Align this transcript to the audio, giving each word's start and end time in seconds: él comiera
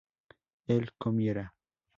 él 0.65 0.95
comiera 0.97 1.53